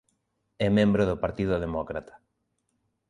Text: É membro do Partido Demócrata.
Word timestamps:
É 0.65 0.67
membro 0.79 1.03
do 1.09 1.21
Partido 1.23 1.55
Demócrata. 1.65 2.13